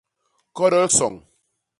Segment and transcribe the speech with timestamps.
[0.57, 1.15] Kodol soñ.